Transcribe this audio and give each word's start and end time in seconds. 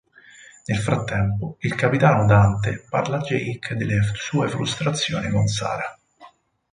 Nel 0.65 0.79
frattempo, 0.79 1.57
il 1.59 1.75
Capitano 1.75 2.25
Dante 2.25 2.87
parla 2.89 3.17
a 3.19 3.21
Jake 3.21 3.75
delle 3.75 4.01
sue 4.15 4.47
frustrazioni 4.49 5.29
con 5.29 5.45
Sara. 5.45 5.95